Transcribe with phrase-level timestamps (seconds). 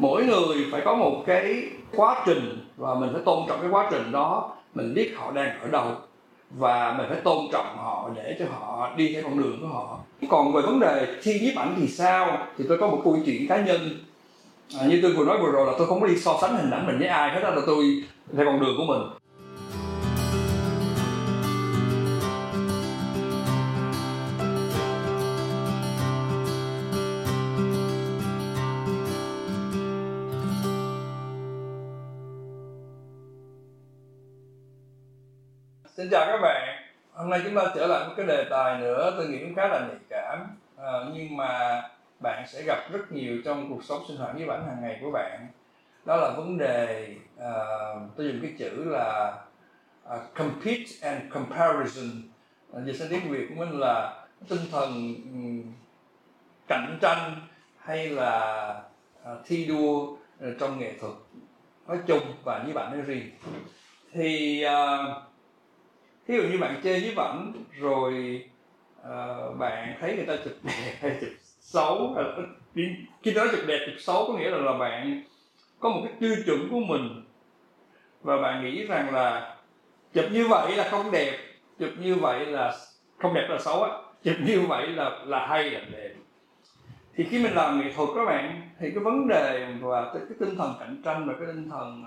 [0.00, 1.64] mỗi người phải có một cái
[1.96, 4.56] quá trình và mình phải tôn trọng cái quá trình đó.
[4.74, 5.84] Mình biết họ đang ở đâu
[6.50, 9.98] và mình phải tôn trọng họ để cho họ đi theo con đường của họ.
[10.28, 13.48] Còn về vấn đề thi nhiếp ảnh thì sao thì tôi có một câu chuyện
[13.48, 13.80] cá nhân.
[14.80, 16.70] À, như tôi vừa nói vừa rồi là tôi không có đi so sánh hình
[16.70, 18.04] ảnh mình với ai hết đó là tôi
[18.36, 19.19] theo con đường của mình.
[36.00, 36.82] Xin chào các bạn.
[37.12, 39.68] Hôm nay chúng ta trở lại một cái đề tài nữa tôi nghĩ cũng khá
[39.68, 40.46] là nhạy cảm.
[40.78, 41.82] À, Nhưng mà
[42.22, 45.10] bạn sẽ gặp rất nhiều trong cuộc sống sinh hoạt với bản hàng ngày của
[45.10, 45.46] bạn.
[46.04, 47.50] Đó là vấn đề, à,
[48.16, 49.38] tôi dùng cái chữ là
[50.14, 52.10] uh, compete and comparison.
[52.74, 55.62] À, Dịch sang tiếng Việt của mình là tinh thần um,
[56.68, 57.34] cạnh tranh
[57.78, 58.74] hay là
[59.22, 60.16] uh, thi đua
[60.60, 61.12] trong nghệ thuật
[61.88, 63.30] nói chung và với bạn nói riêng.
[64.12, 65.29] Thì uh,
[66.30, 68.42] ví dụ như bạn chơi với ảnh rồi
[69.00, 72.16] uh, bạn thấy người ta chụp đẹp hay chụp xấu
[73.22, 75.22] khi nói chụp đẹp chụp xấu có nghĩa là là bạn
[75.80, 77.24] có một cái tiêu chuẩn của mình.
[78.22, 79.56] Và bạn nghĩ rằng là
[80.12, 81.38] chụp như vậy là không đẹp
[81.78, 82.74] chụp như vậy là
[83.18, 83.90] không đẹp là xấu á.
[84.24, 86.14] Chụp như vậy là là hay là đẹp.
[87.14, 90.36] Thì khi mình làm nghệ thuật các bạn thì cái vấn đề và cái, cái
[90.40, 92.04] tinh thần cạnh tranh và cái tinh thần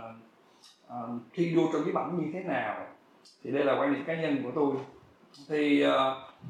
[0.87, 2.87] uh, thi đua trong cái ảnh như thế nào?
[3.43, 4.73] Thì đây là quan điểm cá nhân của tôi.
[5.49, 5.91] Thì uh,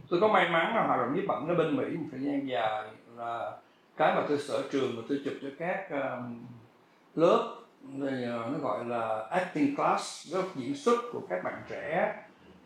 [0.10, 2.48] tôi có may mắn là hoạt động nhiếp ảnh ở bên mỹ một thời gian
[2.48, 2.84] dài
[3.18, 3.52] là
[3.98, 6.46] cái mà tôi sở trường mà tôi chụp cho các um,
[7.16, 7.56] lớp
[8.02, 12.16] thì, uh, nó gọi là acting class lớp diễn xuất của các bạn trẻ.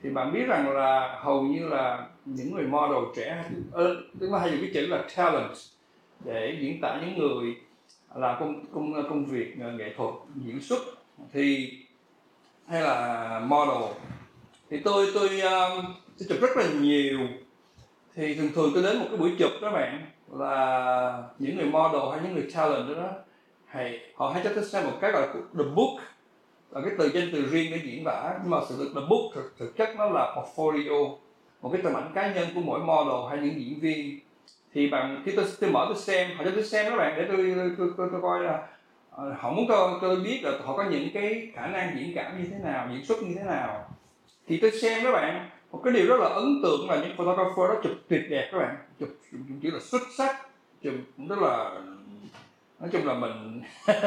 [0.04, 3.44] Thì bạn biết rằng là hầu như là những người model trẻ
[4.20, 5.52] tức là hay dùng cái chữ là talent
[6.26, 7.56] để diễn tả những người
[8.16, 10.80] làm công công công việc nghệ thuật diễn xuất.
[11.34, 11.78] Thì
[12.68, 13.92] hay là model?
[14.70, 15.86] Thì tôi tôi um,
[16.20, 17.20] tôi chụp rất là nhiều.
[18.16, 22.02] Thì thường thường tôi đến một cái buổi chụp đó bạn là những người model
[22.12, 23.10] hay những người talent đó, đó
[23.66, 26.00] hay họ hay cho tôi xem một cái gọi là the book.
[26.72, 29.34] Là cái từ danh từ riêng để diễn tả nhưng mà sự thực the book
[29.36, 31.16] thực, thực chất nó là portfolio
[31.62, 34.20] một cái tấm ảnh cá nhân của mỗi model hay những diễn viên.
[34.74, 37.26] Thì bạn khi tôi, tôi mở tôi xem họ cho tôi xem các bạn để
[37.28, 38.68] tôi tôi, tôi, tôi, tôi coi là
[39.18, 42.38] Ờ, họ muốn tôi tôi biết là họ có những cái khả năng diễn cảm
[42.38, 43.90] như thế nào diễn xuất như thế nào.
[44.48, 47.70] Thì tôi xem các bạn một cái điều rất là ấn tượng là những photographer
[47.70, 48.76] đó chụp tuyệt đẹp các bạn.
[49.00, 49.10] Chụp
[49.62, 50.36] chỉ là xuất sắc
[50.84, 50.94] chụp
[51.30, 51.72] rất là
[52.80, 53.62] nói chung là mình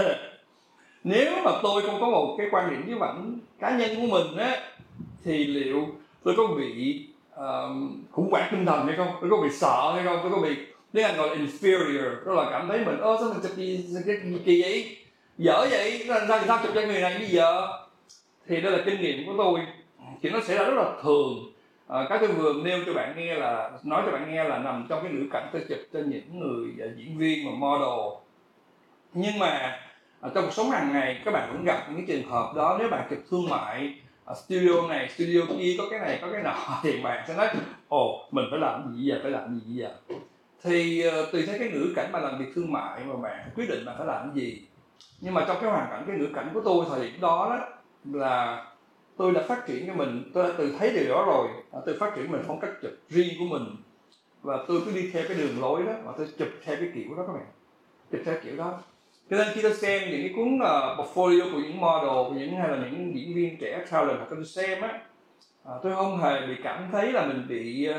[1.05, 4.37] nếu mà tôi không có một cái quan điểm với ảnh cá nhân của mình
[4.37, 4.57] á
[5.25, 5.87] thì liệu
[6.25, 7.41] tôi có bị uh,
[8.11, 9.09] khủng hoảng tinh thần hay không?
[9.21, 10.19] Tôi có bị sợ hay không?
[10.23, 10.57] Tôi có bị
[10.93, 13.87] tiếng anh gọi là inferior đó là cảm thấy mình ơ sao mình chụp gì
[14.07, 14.97] cái gì kỳ vậy?
[15.41, 16.05] Dở vậy?
[16.09, 17.69] Ra ra sao chụp cho người này bây giờ
[18.49, 19.61] thì đây là kinh nghiệm của tôi.
[20.23, 21.53] Thì nó sẽ là rất là thường.
[21.89, 24.87] À, cái tôi vừa nêu cho bạn nghe là nói cho bạn nghe là nằm
[24.89, 28.19] trong cái ngữ cảnh tôi chụp cho những người à, diễn viên và model.
[29.13, 29.79] Nhưng mà
[30.21, 32.77] à, trong cuộc sống hàng ngày các bạn cũng gặp những cái trường hợp đó.
[32.79, 36.43] Nếu bạn chụp thương mại à, studio này studio kia có cái này có cái
[36.43, 37.49] nọ thì bạn sẽ nói
[37.89, 39.19] ồ mình phải làm gì giờ?
[39.23, 39.91] Phải làm gì giờ?
[40.63, 43.69] Thì uh, tùy theo cái ngữ cảnh mà làm việc thương mại mà bạn quyết
[43.69, 44.63] định bạn phải làm gì
[45.21, 47.69] nhưng mà trong cái hoàn cảnh cái ngữ cảnh của tôi thời điểm đó đó
[48.05, 48.67] là
[49.17, 51.49] tôi đã phát triển cái mình tôi đã từ thấy điều đó rồi.
[51.87, 53.63] Tôi phát triển mình phong cách chụp riêng của mình.
[54.43, 57.17] Và tôi cứ đi theo cái đường lối đó và tôi chụp theo cái kiểu
[57.17, 57.47] đó các bạn.
[58.13, 58.79] Chụp theo kiểu đó.
[59.31, 62.57] Cho nên khi tôi xem những cái cuốn uh, portfolio của những model của những
[62.57, 65.01] hay là những diễn viên trẻ talent hoặc tôi xem á
[65.65, 67.97] à, tôi không hề bị cảm thấy là mình bị uh,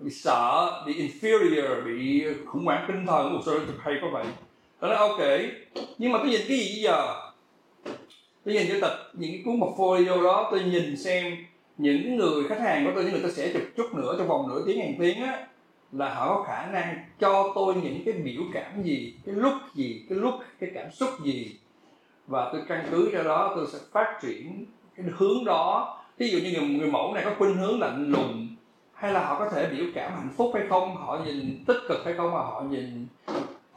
[0.00, 3.32] bị sợ bị inferior bị khủng hoảng tinh thần.
[3.32, 4.24] Một số chụp hay có vậy?
[4.86, 5.20] Đó là ok.
[5.98, 7.14] Nhưng mà tôi nhìn cái gì bây giờ?
[8.44, 11.36] Tôi nhìn cho tập những cái cuốn portfolio đó tôi nhìn xem
[11.78, 14.48] những người khách hàng của tôi những người tôi sẽ chụp chút nữa trong vòng
[14.48, 15.46] nửa tiếng hàng tiếng á
[15.92, 20.02] là họ có khả năng cho tôi những cái biểu cảm gì cái lúc gì
[20.08, 21.56] cái lúc cái cảm xúc gì.
[22.26, 24.66] Và tôi căn cứ cho đó tôi sẽ phát triển
[24.96, 25.92] cái hướng đó.
[26.18, 28.56] Ví dụ như người, người mẫu này có khuynh hướng lạnh lùng
[28.94, 32.04] hay là họ có thể biểu cảm hạnh phúc hay không họ nhìn tích cực
[32.04, 33.06] hay không mà họ nhìn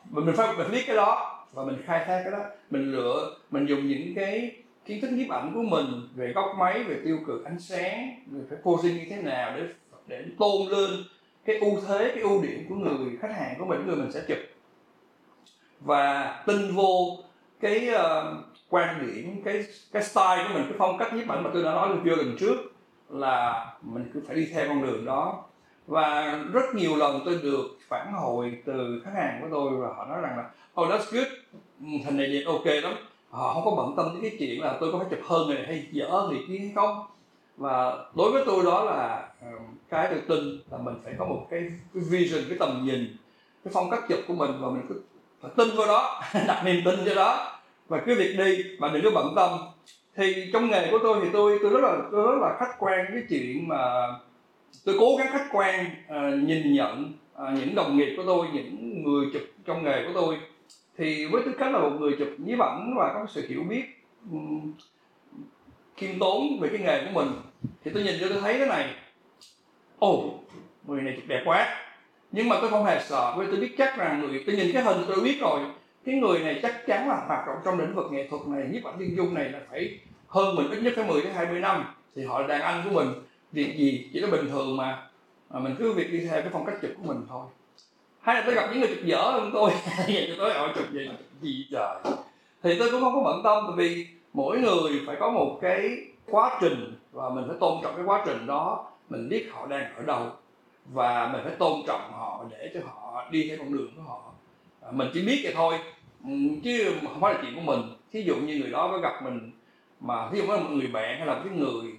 [0.09, 2.45] mình phải mình biết cái đó và mình khai thác cái đó.
[2.69, 5.85] Mình lựa mình dùng những cái kiến thức nhiếp ảnh của mình
[6.15, 9.63] về góc máy về tiêu cực ánh sáng về phải posing như thế nào để
[10.07, 10.89] để tôn lên
[11.45, 14.21] cái ưu thế cái ưu điểm của người khách hàng của mình người mình sẽ
[14.27, 14.37] chụp.
[15.79, 17.17] Và tin vô
[17.59, 21.49] cái uh, quan điểm cái cái style của mình cái phong cách nhiếp ảnh mà
[21.53, 22.57] tôi đã nói video lần trước
[23.09, 25.48] là mình cứ phải đi theo con đường đó
[25.89, 30.05] và rất nhiều lần tôi được phản hồi từ khách hàng của tôi và họ
[30.05, 30.49] nói rằng là
[30.81, 31.27] oh that's good.
[32.05, 32.93] Hình này đẹp ok lắm.
[33.29, 35.63] Họ không có bận tâm đến cái chuyện là tôi có phải chụp hơn này
[35.67, 37.05] hay dở người kia hay không.
[37.57, 39.29] Và đối với tôi đó là
[39.89, 41.59] cái tôi tin là mình phải có một cái,
[41.93, 43.17] cái vision cái tầm nhìn
[43.63, 45.01] cái phong cách chụp của mình và mình cứ
[45.41, 47.55] phải tin vào đó đặt niềm tin cho đó.
[47.87, 49.49] Và cứ việc đi mà đừng có bận tâm.
[50.15, 53.05] Thì trong nghề của tôi thì tôi tôi rất là tôi rất là khách quan
[53.13, 54.07] cái chuyện mà
[54.85, 59.03] tôi cố gắng khách quan à, nhìn nhận à, những đồng nghiệp của tôi những
[59.03, 60.37] người chụp trong nghề của tôi.
[60.97, 63.83] Thì với tư cách là một người chụp nhiếp ảnh và có sự hiểu biết
[64.31, 64.73] um,
[65.97, 67.33] khiêm tốn về cái nghề của mình
[67.83, 68.89] thì tôi nhìn cho tôi thấy cái này
[69.99, 70.43] ồ oh,
[70.87, 71.67] người này chụp đẹp quá.
[72.31, 74.83] Nhưng mà tôi không hề sợ vì tôi biết chắc rằng người tôi nhìn cái
[74.83, 75.59] hình tôi biết rồi
[76.05, 78.83] cái người này chắc chắn là hoạt động trong lĩnh vực nghệ thuật này nhiếp
[78.83, 81.85] ảnh viên dung này là phải hơn mình ít nhất phải 10 đến 20 năm
[82.15, 83.07] thì họ là đàn anh của mình
[83.51, 85.07] việc gì chỉ là bình thường mà
[85.49, 87.45] mà mình cứ việc đi theo cái phong cách chụp của mình thôi.
[88.21, 89.71] Hay là tôi gặp những người chụp dở hơn tôi.
[90.07, 91.09] Vậy cho tôi hỏi chụp gì
[91.41, 91.97] gì trời?
[92.63, 95.97] Thì tôi cũng không có bận tâm tại vì mỗi người phải có một cái
[96.25, 98.91] quá trình và mình phải tôn trọng cái quá trình đó.
[99.09, 100.31] Mình biết họ đang ở đâu
[100.93, 104.31] và mình phải tôn trọng họ để cho họ đi theo con đường của họ.
[104.81, 105.79] À, mình chỉ biết vậy thôi.
[106.23, 106.29] Ừ,
[106.63, 107.81] chứ không phải là chuyện của mình.
[108.11, 109.51] Thí dụ như người đó có gặp mình
[109.99, 111.91] mà thí dụ là một người bạn hay là một cái người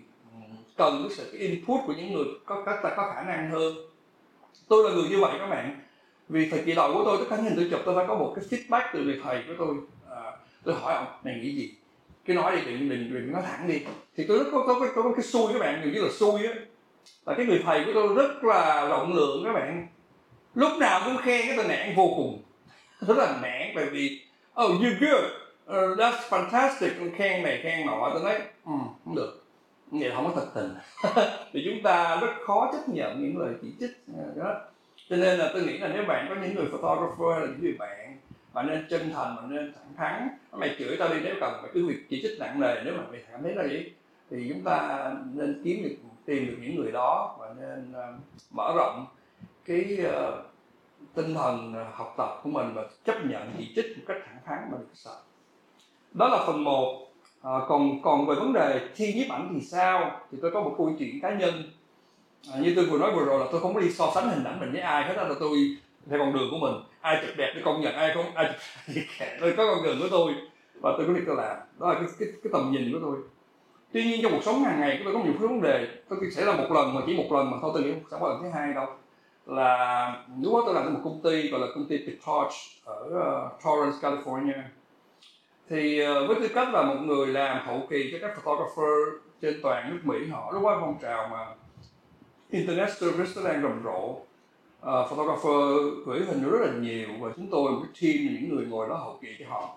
[0.76, 3.74] cần cái sự input của những người có có, có khả năng hơn.
[4.68, 5.80] Tôi là người như vậy các bạn.
[6.28, 8.34] Vì thời kỳ đầu của tôi tất cả những tôi chụp tôi phải có một
[8.36, 9.76] cái feedback từ người thầy của tôi.
[10.10, 10.32] À,
[10.64, 11.74] tôi hỏi ông này nghĩ gì?
[12.24, 13.80] Cái nói đi đừng đừng đừng nói thẳng đi.
[14.16, 16.46] Thì tôi rất có có, có, có cái xui các bạn nhiều như là xui
[16.46, 16.52] á.
[17.26, 19.86] Là cái người thầy của tôi rất là rộng lượng các bạn.
[20.54, 22.42] Lúc nào cũng khen cái tôi nản vô cùng.
[23.06, 24.20] Rất là nản bởi vì
[24.62, 25.24] oh you good.
[25.70, 27.10] Uh, that's fantastic.
[27.16, 28.10] Khen này khen nọ.
[28.12, 28.34] Tôi nói
[28.64, 28.72] ừ,
[29.04, 29.39] không được
[29.90, 30.74] vậy không có thật tình.
[31.52, 34.60] Thì chúng ta rất khó chấp nhận những lời chỉ trích à, đó.
[35.08, 37.62] Cho nên là tôi nghĩ là nếu bạn có những người photographer hay là những
[37.62, 38.16] người bạn
[38.52, 41.70] bạn nên chân thành bạn nên thẳng thắn mày chửi tao đi nếu cần mày
[41.74, 43.92] cứ việc chỉ trích nặng nề nếu mà mày cảm thấy là gì
[44.30, 48.20] thì chúng ta nên kiếm được tìm được những người đó và nên uh,
[48.50, 49.06] mở rộng
[49.64, 50.34] cái uh,
[51.14, 54.68] tinh thần học tập của mình và chấp nhận chỉ trích một cách thẳng thắn
[54.72, 55.16] mà được sợ.
[56.12, 57.09] Đó là phần 1
[57.42, 60.20] à, còn còn về vấn đề thi nhiếp ảnh thì sao?
[60.32, 61.62] Thì tôi có một câu chuyện cá nhân.
[62.52, 64.44] À, như tôi vừa nói vừa rồi là tôi không có đi so sánh hình
[64.44, 65.76] ảnh mình với ai hết đó là tôi
[66.10, 66.74] theo con đường của mình.
[67.00, 68.52] Ai chụp đẹp tôi công nhận ai không ai
[68.94, 69.04] chụp
[69.40, 70.34] tôi có con đường của tôi
[70.80, 71.56] và tôi có việc tôi làm.
[71.78, 73.16] Đó là cái, cái, cái tầm nhìn của tôi.
[73.92, 75.88] Tuy nhiên trong cuộc sống hàng ngày tôi có nhiều vấn đề.
[76.08, 78.28] Tôi sẽ là một lần mà chỉ một lần mà thôi tôi nghĩ không có
[78.28, 78.86] lần thứ hai đâu.
[79.46, 82.52] Là lúc đó tôi làm trong một công ty gọi là công ty Pitorch
[82.84, 84.62] ở uh, Torrance, California
[85.70, 89.60] thì uh, với tư cách là một người làm hậu kỳ cho các photographer trên
[89.62, 91.46] toàn nước Mỹ họ lúc qua phong trào mà
[92.50, 94.16] internet service nó đang rầm rộ.
[94.80, 98.66] Uh, photographer gửi hình rất là nhiều và chúng tôi một cái team những người
[98.66, 99.76] ngồi đó hậu kỳ cho họ.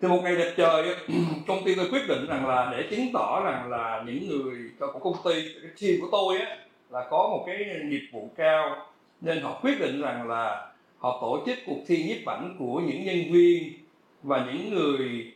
[0.00, 0.96] Thì một ngày đẹp trời
[1.48, 4.98] công ty tôi quyết định rằng là để chứng tỏ rằng là những người của
[4.98, 5.32] công ty
[5.62, 6.56] cái team của tôi á
[6.90, 8.86] là có một cái nghiệp vụ cao
[9.20, 13.04] nên họ quyết định rằng là họ tổ chức cuộc thi nhiếp ảnh của những
[13.04, 13.83] nhân viên
[14.24, 15.32] và những người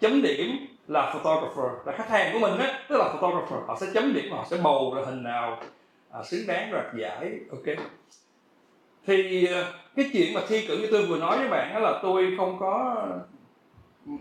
[0.00, 3.58] chấm điểm là photographer là khách hàng của mình á tức là photographer.
[3.66, 5.60] Họ sẽ chấm điểm họ sẽ bầu ra hình nào
[6.10, 7.76] à, xứng đáng đoạt giải ok.
[9.06, 12.00] Thì à, cái chuyện mà thi cử như tôi vừa nói với bạn đó là
[12.02, 12.96] tôi không có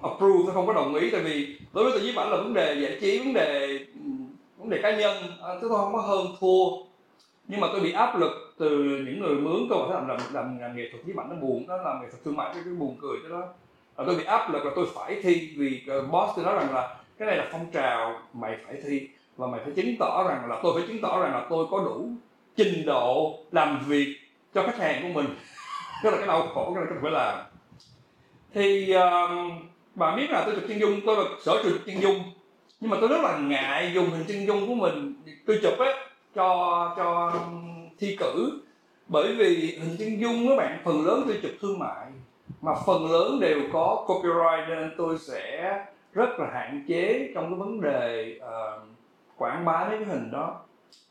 [0.01, 1.09] approve tôi không có đồng ý.
[1.09, 3.80] Tại vì đối với tôi với bạn là vấn đề giải trí vấn đề
[4.57, 6.87] vấn đề cá nhân à, tôi không có hơn thua.
[7.47, 8.69] Nhưng mà tôi bị áp lực từ
[9.06, 11.77] những người mướn tôi làm làm làm, làm nghệ thuật với bạn nó buồn nó
[11.77, 13.44] làm nghệ thuật thương mại cái, cái buồn cười đó
[13.97, 16.73] là tôi bị áp lực là tôi phải thi vì ờ, boss tôi nói rằng
[16.73, 20.49] là cái này là phong trào mày phải thi và mày phải chứng tỏ rằng
[20.49, 22.09] là tôi phải chứng tỏ rằng là tôi có đủ
[22.56, 24.18] trình độ làm việc
[24.54, 25.35] cho khách hàng của mình.
[26.04, 27.45] Đó là cái đau khổ cái này tôi phải làm.
[28.54, 29.51] Thì uh,
[29.95, 32.23] bạn biết là tôi chụp chân dung tôi là sở trường chân dung
[32.80, 35.13] nhưng mà tôi rất là ngại dùng hình chân dung của mình
[35.45, 35.92] tôi chụp á
[36.35, 37.33] cho cho
[37.99, 38.59] thi cử
[39.07, 42.06] bởi vì hình chân dung các bạn phần lớn tôi chụp thương mại
[42.61, 47.59] mà phần lớn đều có copyright nên tôi sẽ rất là hạn chế trong cái
[47.59, 48.87] vấn đề uh,
[49.37, 50.59] quảng bá mấy cái hình đó.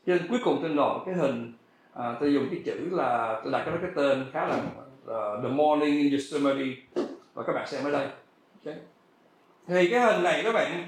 [0.07, 1.53] Cho nên cuối cùng tôi nộp cái hình
[1.93, 5.49] uh, tôi dùng cái chữ là tôi đặt cái cái tên khá là uh, the
[5.49, 6.83] morning in Yosemite.
[7.35, 8.09] Và các bạn xem ở đây.
[8.65, 8.81] Okay.
[9.67, 10.87] thì cái hình này các bạn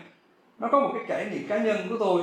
[0.59, 2.23] nó có một cái trải nghiệm cá nhân của tôi.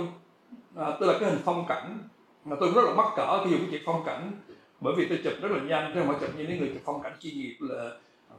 [0.75, 2.00] À, tôi là cái hình phong cảnh.
[2.46, 4.32] Mà tôi rất là mắc cỡ khi dùng cái chữ phong cảnh.
[4.80, 6.82] Bởi vì tôi chụp rất là nhanh chứ không phải chụp như những người chụp
[6.86, 7.92] phong cảnh chuyên nghiệp là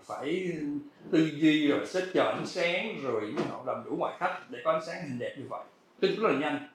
[0.04, 0.52] phải
[1.10, 4.72] tư duy rồi xếp chờ ánh sáng rồi họ làm đủ ngoại khách để có
[4.72, 5.64] ánh sáng hình đẹp như vậy.
[6.00, 6.68] Tin rất là nhanh.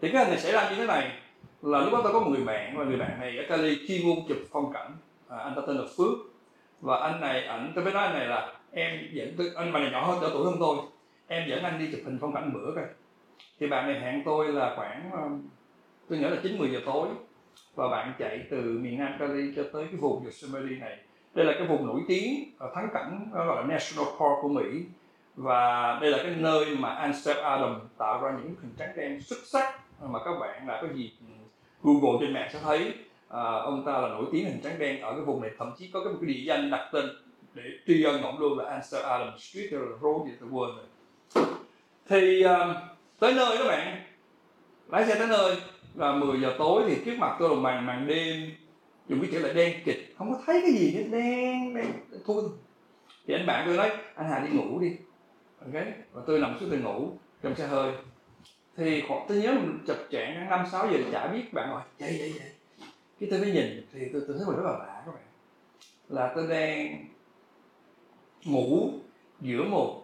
[0.00, 1.18] Thì cái hình này xảy ra như thế này
[1.62, 4.06] là lúc đó tôi có một người bạn và người bạn này ở Cali chuyên
[4.06, 4.96] môn chụp phong cảnh
[5.28, 6.18] à, anh ta tên là Phước.
[6.80, 9.80] Và anh này ảnh tôi mới nói anh này là em dẫn tôi anh mà
[9.80, 10.76] này nhỏ hơn đỡ tuổi hơn tôi.
[11.26, 12.84] Em dẫn anh đi chụp hình phong cảnh bữa coi.
[13.60, 15.28] Thì bạn này hẹn tôi là khoảng ờ,
[16.08, 17.08] tôi nhớ là chín mười giờ tối.
[17.74, 20.98] Và bạn chạy từ miền Nam Cali cho tới cái vùng Yosemite này
[21.34, 24.48] đây là cái vùng nổi tiếng ờ, thắng cảnh ờ, gọi là National Park của
[24.48, 24.84] Mỹ.
[25.36, 29.38] Và đây là cái nơi mà Ansel Adam tạo ra những hình trắng đen xuất
[29.44, 31.26] sắc ờ, mà các bạn là có gì ừ,
[31.82, 32.94] Google trên mạng sẽ thấy.
[33.28, 35.90] À, ông ta là nổi tiếng hình trắng đen ở cái vùng này thậm chí
[35.92, 37.04] có cái một cái địa danh đặt tên
[37.54, 40.84] để tri ân ông luôn là Ansel Adam Street là road gì tôi quên rồi
[42.08, 42.74] thì à,
[43.18, 44.02] tới nơi các bạn.
[44.88, 45.56] Lái xe tới nơi
[45.94, 48.50] là 10 giờ tối thì trước mặt tôi là màn màn đêm
[49.08, 50.14] dùng cái chữ là đen kịch.
[50.18, 51.86] Không có thấy cái gì hết đen đen.
[52.26, 52.44] Thôi.
[53.26, 54.96] Thì anh bạn tôi nói anh Hà đi ngủ đi.
[55.60, 55.84] Ok?
[56.12, 57.10] Và tôi nằm xuống tôi ngủ
[57.42, 57.92] trong xe hơi.
[58.76, 61.82] Thì khoảng tôi nhớ mình chập chạng năm sáu giờ chả biết bạn gọi.
[61.98, 62.50] Dậy dậy dậy.
[63.20, 65.22] Cái tôi mới nhìn thì tôi, tôi thấy mình rất là lạ các bạn.
[66.08, 67.06] Là tôi đang
[68.44, 68.90] ngủ
[69.40, 70.02] giữa một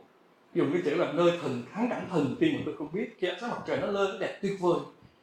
[0.55, 3.17] dùng cái chữ là nơi thần thắng cảnh thần tiên mà tôi không biết.
[3.19, 4.81] Khi ánh sáng mặt trời nó lên nó đẹp tuyệt vời.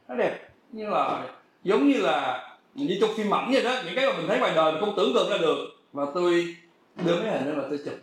[0.08, 1.28] Nó đẹp như là
[1.62, 2.42] giống như là
[2.76, 4.94] như trong phim ảnh vậy đó những cái mà mình thấy ngoài đời mình không
[4.96, 5.56] tưởng tượng ra được.
[5.92, 6.56] Và tôi
[7.04, 7.94] đưa mấy hình lên là tôi chụp.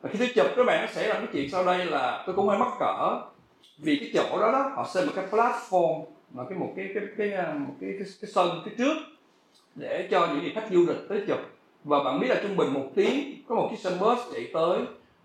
[0.00, 2.36] Và khi tôi chụp các bạn nó sẽ ra cái chuyện sau đây là tôi
[2.36, 3.20] cũng hơi mắc cỡ.
[3.78, 7.04] Vì cái chỗ đó đó họ xây một cái platform mà cái một cái cái
[7.18, 8.94] cái à, một cái cái, cái sân phía trước
[9.74, 11.38] để cho những vị khách du lịch tới chụp.
[11.84, 14.78] Và bạn biết là trung bình một tiếng có một chiếc xe bus chạy tới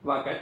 [0.03, 0.39] và cái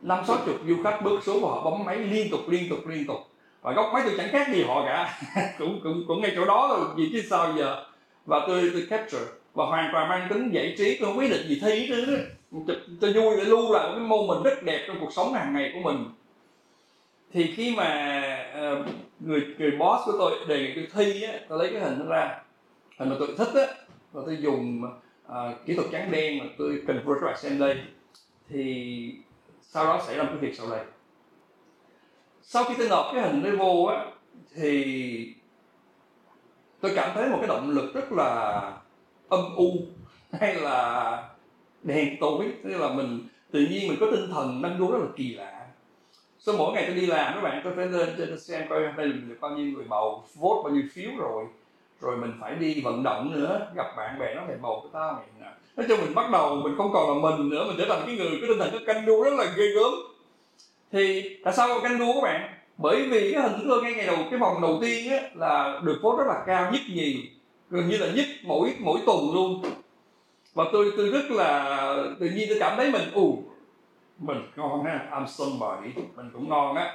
[0.00, 2.86] năm sáu chục du khách bước xuống và họ bấm máy liên tục liên tục
[2.86, 3.16] liên tục
[3.62, 5.18] và góc máy tôi chẳng khác gì họ cả.
[5.58, 7.84] Cũng cũng cũng ngay chỗ đó rồi gì chứ sao giờ?
[8.26, 9.24] Và tôi tôi capture.
[9.54, 12.18] Và hoàn toàn mang tính giải trí tôi không quyết định gì thi nữa
[13.00, 15.70] tôi vui để lưu lại cái mô mình rất đẹp trong cuộc sống hàng ngày
[15.74, 16.04] của mình.
[17.32, 18.14] Thì khi mà
[18.72, 18.86] uh,
[19.20, 22.04] người người boss của tôi đề nghị tôi thi á tôi lấy cái hình nó
[22.04, 22.42] ra.
[22.98, 23.74] Hình mà tôi thích á
[24.12, 24.82] và tôi dùng
[25.26, 25.32] uh,
[25.66, 27.76] kỹ thuật trắng đen mà tôi convert lại xem đây.
[28.48, 29.14] Thì
[29.62, 30.80] sau đó xảy ra một cái việc sau đây
[32.52, 34.04] sau khi tôi nộp cái hình đấy vô á,
[34.54, 35.34] thì
[36.80, 38.62] tôi cảm thấy một cái động lực rất là
[39.28, 39.72] âm u
[40.40, 41.28] hay là
[41.82, 42.52] đèn tối.
[42.64, 45.66] Tức là mình, tự nhiên mình có tinh thần năng đua rất là kỳ lạ.
[46.38, 49.06] Sau mỗi ngày tôi đi làm các bạn, tôi phải lên trên xem coi đây
[49.06, 51.44] mình được bao nhiêu người bầu, vote bao nhiêu phiếu rồi.
[52.00, 55.12] Rồi mình phải đi vận động nữa, gặp bạn bè nó mày bầu của tao.
[55.12, 58.02] Mày nói chung mình bắt đầu mình không còn là mình nữa, mình trở thành
[58.06, 59.92] cái người có tinh thần, có canh đua rất là ghê gớm
[60.92, 62.54] thì tại sao canh đua các bạn?
[62.76, 65.98] Bởi vì cái hình của ngay ngày đầu cái vòng đầu tiên á, là được
[66.02, 67.28] vote rất là cao nhất nhì
[67.70, 69.62] gần như là nhất mỗi mỗi tuần luôn.
[70.54, 73.42] Và tôi tôi rất là tự nhiên tôi cảm thấy mình ù
[74.18, 76.92] mình ngon ha I'm somebody mình cũng ngon á.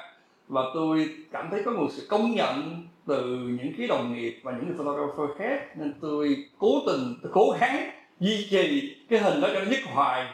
[0.47, 4.51] Và tôi cảm thấy có một sự công nhận từ những cái đồng nghiệp và
[4.51, 9.41] những người photographer khác nên tôi cố tình tôi cố gắng duy trì cái hình
[9.41, 10.27] đó cho nó nhất hoài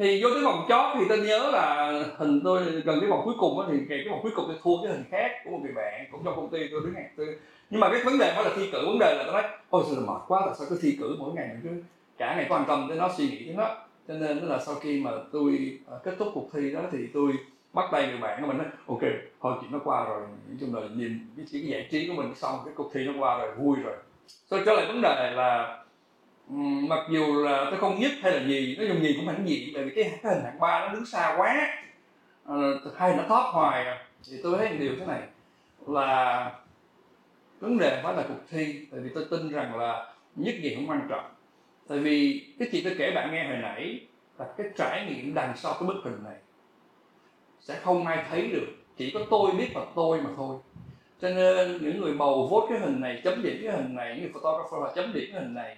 [0.00, 3.34] thì vô cái vòng chót thì tôi nhớ là hình tôi gần cái vòng cuối
[3.38, 5.72] cùng á thì cái vòng cuối cùng tôi thua cái hình khác của một người
[5.72, 7.24] bạn cũng trong công ty tôi đứng hàng tư
[7.70, 9.84] nhưng mà cái vấn đề đó là thi cử, vấn đề là tôi nói, ôi,
[9.86, 11.82] sao là mệt quá, tại sao cứ thi cử mỗi ngày mình cứ
[12.18, 13.76] cả ngày quan tâm tới nó suy nghĩ đến nó
[14.08, 17.32] cho nên là sau khi mà tôi ờ, kết thúc cuộc thi đó thì tôi
[17.72, 19.00] bắt tay người bạn của mình nói ok,
[19.40, 20.20] thôi chuyện nó qua rồi.
[20.20, 23.12] Nói chung là nhìn cái cái giải trí của mình xong, cái cuộc thi nó
[23.18, 23.94] qua rồi, vui rồi.
[24.48, 25.78] Tôi trở lại vấn đề là
[26.50, 26.56] Ừ,
[26.88, 29.72] mặc dù là tôi không nhất hay là gì nó dùng gì cũng hãnh gì
[29.74, 31.56] tại vì cái, cái hình hạng ba nó đứng xa quá.
[32.48, 32.54] À,
[32.96, 34.06] hay nó thoát hoài à.
[34.30, 35.20] thì tôi thấy một điều thế này
[35.86, 36.52] là
[37.60, 40.90] vấn đề phải là cuộc thi tại vì tôi tin rằng là nhất gì cũng
[40.90, 41.30] quan trọng.
[41.88, 44.00] Tại vì cái chị tôi kể bạn nghe hồi nãy
[44.38, 46.36] là cái trải nghiệm đằng sau cái bức hình này
[47.60, 48.66] sẽ không ai thấy được
[48.96, 50.56] chỉ có tôi biết và tôi mà thôi.
[51.20, 54.20] Cho nên những người bầu vote cái hình này chấm điểm cái hình này những
[54.20, 55.76] người photographer họ chấm điểm cái hình này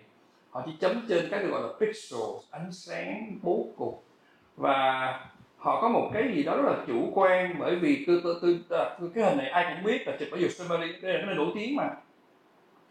[0.53, 4.05] họ chỉ chấm trên cái được gọi là pixel ánh sáng bố cục.
[4.57, 5.21] Và
[5.57, 8.61] họ có một cái gì đó rất là chủ quan bởi vì tôi tôi tôi,
[8.71, 11.27] à, tôi cái hình này ai cũng biết là chụp ở Yosemite đây là cái
[11.27, 11.91] nơi nổi tiếng mà.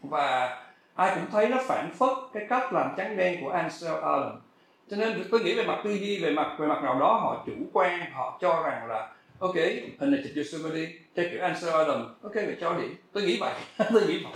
[0.01, 0.57] Và
[0.95, 4.31] ai cũng thấy nó phản phất cái cách làm trắng đen của Ansel Allen.
[4.89, 7.43] Cho nên tôi nghĩ về mặt tư duy về mặt về mặt nào đó họ
[7.45, 9.55] chủ quan họ cho rằng là ok
[9.99, 13.53] hình này chụp Yosemite theo kiểu Ansel Allen ok phải cho điểm tôi nghĩ vậy
[13.93, 14.33] tôi nghĩ vậy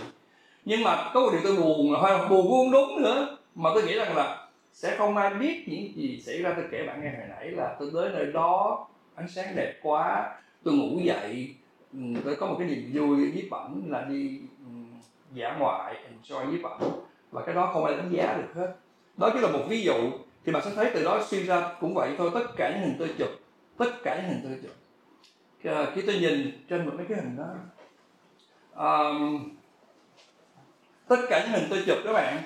[0.66, 3.36] nhưng mà có một điều tôi buồn là hơi buồn cũng đúng nữa.
[3.54, 6.52] Mà tôi nghĩ rằng là sẽ không ai biết những gì xảy ra.
[6.56, 10.34] Tôi kể bạn nghe hồi nãy là tôi tới nơi đó ánh sáng đẹp quá
[10.64, 11.54] tôi ngủ dậy.
[11.92, 14.70] Ừ, tôi có một cái niềm vui nhiếp ảnh là đi ừ,
[15.32, 16.90] giả ngoại enjoy nhiếp ảnh
[17.30, 18.74] và cái đó không ai đánh giá được hết.
[19.16, 20.10] Đó chỉ là một ví dụ.
[20.44, 22.30] Thì bạn sẽ thấy từ đó suy ra cũng vậy thôi.
[22.34, 23.28] Tất cả những hình tôi chụp
[23.78, 24.72] tất cả những hình tôi chụp.
[25.64, 27.46] Ờ, khi tôi nhìn trên một mấy cái hình đó
[28.76, 29.55] um,
[31.08, 32.42] tất cả những hình tôi chụp các bạn.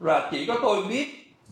[0.00, 1.06] Là chỉ có tôi biết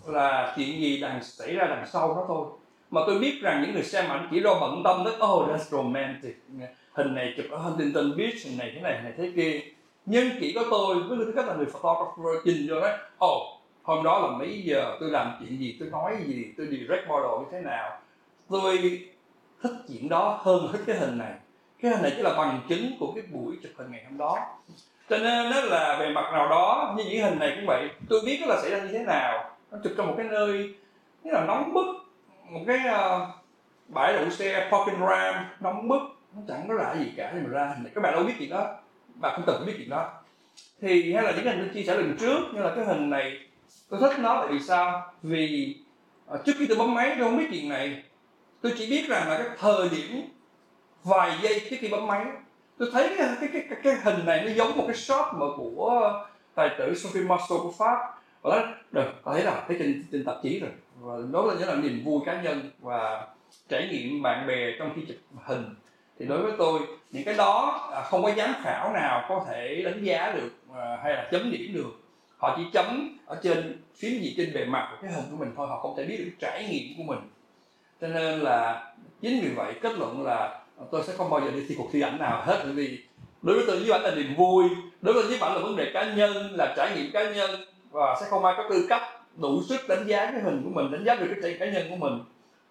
[0.06, 2.46] là chuyện gì đang xảy ra đằng sau đó thôi.
[2.90, 5.70] Mà tôi biết rằng những người xem ảnh chỉ lo bận tâm đến oh that's
[5.70, 6.42] romantic.
[6.92, 9.60] Hình này chụp ở Huntington Beach, hình này thế này, hình này thế kia.
[10.06, 14.04] Nhưng chỉ có tôi với tư cách là người photographer nhìn vô đấy oh hôm
[14.04, 14.96] đó là mấy giờ?
[15.00, 15.76] Tôi làm chuyện gì?
[15.80, 16.52] Tôi nói gì?
[16.56, 18.00] Tôi direct model như thế nào?
[18.48, 19.00] Tôi
[19.62, 21.32] thích chuyện đó hơn thích cái hình này.
[21.82, 24.38] Cái hình này chỉ là bằng chứng của cái buổi chụp hình ngày hôm đó
[25.08, 28.20] cho nên nó là về mặt nào đó như những hình này cũng vậy tôi
[28.26, 29.56] biết nó là xảy ra như thế nào.
[29.70, 30.74] Nó chụp trong một cái nơi
[31.22, 31.86] như là nóng bức
[32.50, 33.28] một cái uh,
[33.88, 36.02] bãi đậu xe parking ram nóng bức.
[36.34, 37.92] Nó chẳng có là gì cả nhưng mà ra hình này.
[37.94, 38.76] Các bạn đâu biết chuyện đó.
[39.14, 40.12] Bạn không cần biết chuyện đó.
[40.80, 43.38] Thì hay là những hình tôi chia sẻ lần trước như là cái hình này
[43.88, 45.12] tôi thích nó tại vì sao?
[45.22, 45.76] Vì
[46.34, 48.02] uh, trước khi tôi bấm máy tôi không biết chuyện này.
[48.62, 50.22] Tôi chỉ biết rằng là cái thời điểm
[51.04, 52.24] vài giây trước khi bấm máy
[52.78, 55.46] tôi thấy cái cái cái, cái, cái hình này nó giống một cái shop mà
[55.56, 56.12] của
[56.54, 57.98] tài tử Sophie Marceau của Pháp.
[58.42, 60.70] Và đó được thấy là thấy trên trên tạp chí rồi.
[61.00, 63.26] Và đó là những là niềm vui cá nhân và
[63.68, 65.64] trải nghiệm bạn bè trong khi chụp hình.
[66.18, 69.82] Thì đối với tôi những cái đó à, không có giám khảo nào có thể
[69.84, 71.90] đánh giá được à, hay là chấm điểm được.
[72.38, 75.52] Họ chỉ chấm ở trên phím gì trên bề mặt của cái hình của mình
[75.56, 77.18] thôi họ không thể biết được trải nghiệm của mình.
[78.00, 81.64] Cho nên là chính vì vậy kết luận là tôi sẽ không bao giờ đi
[81.68, 82.98] thi cuộc thi ảnh nào hết bởi vì
[83.42, 84.64] đối với tôi nhiếp ảnh là niềm vui.
[85.00, 87.50] Đối với nhiếp ảnh là vấn đề cá nhân là trải nghiệm cá nhân
[87.90, 89.02] và sẽ không ai có tư cách
[89.36, 91.90] đủ sức đánh giá cái hình của mình đánh giá được cái trải cá nhân
[91.90, 92.20] của mình.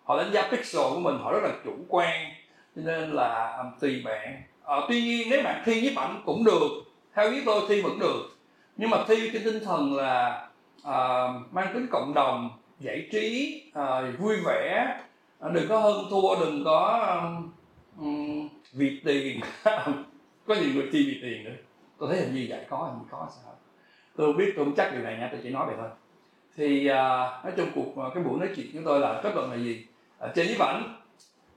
[0.04, 2.20] Họ đánh giá pixel của mình họ rất là chủ quan.
[2.76, 4.42] Cho nên là um, tùy bạn.
[4.66, 6.70] À, tuy nhiên nếu bạn thi nhiếp ảnh cũng được
[7.16, 8.22] theo ý tôi thi vẫn được.
[8.78, 10.48] Nhưng mà thi cái tinh thần là
[10.82, 14.88] uh, mang tính cộng đồng giải trí uh, vui vẻ.
[15.52, 17.52] Đừng có hơn thua đừng có um,
[18.00, 18.06] Ừ.
[18.74, 19.40] vì tiền.
[20.48, 21.56] Có nhiều người thi vì tiền nữa.
[21.98, 23.54] Tôi thấy hình như vậy có hình như có sao
[24.16, 25.90] tôi không biết tôi không chắc điều này nha tôi chỉ nói vậy thôi.
[26.56, 26.96] Thì uh,
[27.46, 29.86] nói chung cuộc uh, cái buổi nói chuyện chúng tôi là kết luận là gì?
[30.26, 31.02] Uh, trên nhiếp ảnh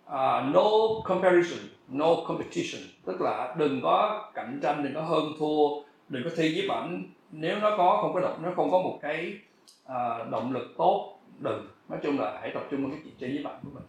[0.07, 0.71] uh, no
[1.05, 2.83] comparison no competition.
[3.07, 7.03] Tức là đừng có cạnh tranh đừng có hơn thua đừng có thi nhiếp ảnh
[7.31, 9.39] nếu nó có không có động nó không có một cái
[9.85, 11.67] uh, động lực tốt đừng.
[11.89, 13.85] Nói chung là hãy tập trung vào cái chuyện chơi nhiếp ảnh của mình.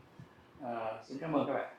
[0.72, 1.77] Uh, xin cảm ơn các bạn.